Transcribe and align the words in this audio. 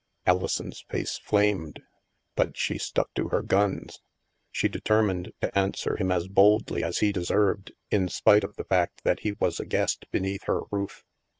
Alison's 0.25 0.83
face 0.89 1.19
flamed. 1.19 1.79
But 2.35 2.57
she 2.57 2.79
stuck 2.79 3.13
to 3.13 3.27
her 3.27 3.43
guns. 3.43 3.99
She 4.51 4.67
determined 4.67 5.31
to 5.41 5.55
answer 5.55 5.95
him 5.95 6.11
as 6.11 6.27
boldly 6.27 6.83
as 6.83 6.97
he 7.05 7.11
de 7.11 7.23
served, 7.23 7.73
in 7.91 8.09
spite 8.09 8.43
of 8.43 8.55
the 8.55 8.63
fact 8.65 9.03
that 9.03 9.19
he 9.19 9.33
was 9.33 9.59
a 9.59 9.65
guest 9.67 10.05
be 10.11 10.19
neath 10.19 10.45
her 10.45 10.61
roof. 10.71 11.03